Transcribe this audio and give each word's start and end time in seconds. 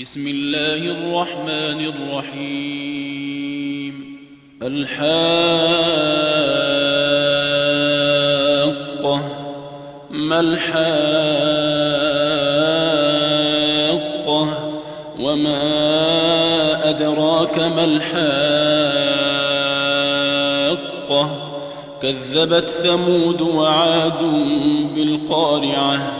بسم 0.00 0.26
الله 0.26 0.76
الرحمن 0.76 1.92
الرحيم. 2.10 3.94
الحاقة. 4.62 5.10
ما 10.10 10.40
الحاقة؟ 10.40 10.80
وما 15.20 15.60
أدراك 16.90 17.58
ما 17.58 17.84
الحاقة؟ 17.84 18.30
كذبت 22.02 22.70
ثمود 22.70 23.40
وعاد 23.40 24.22
بالقارعة. 24.94 26.19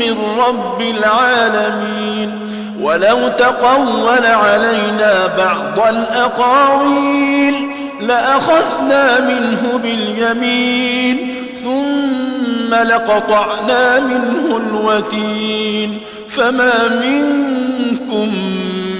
من 0.00 0.16
رب 0.38 0.80
العالمين 0.80 2.30
ولو 2.80 3.28
تقول 3.28 4.08
علينا 4.26 5.26
بعض 5.38 5.88
الأقاويل 5.88 7.54
لأخذنا 8.00 9.20
منه 9.20 9.80
باليمين 9.82 11.34
ثم 11.62 12.74
لقطعنا 12.74 14.00
منه 14.00 14.56
الوتين 14.56 15.98
فما 16.28 16.88
منكم 16.88 18.28